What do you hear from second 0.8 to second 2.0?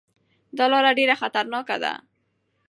ډېره خطرناکه ده.